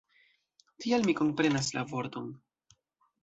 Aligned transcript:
Tial, 0.85 1.05
mi 1.09 1.15
komprenas 1.19 1.69
la 1.75 1.83
vorton. 1.91 2.31